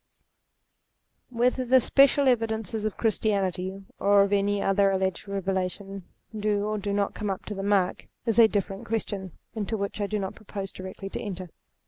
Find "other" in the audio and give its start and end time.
4.59-4.89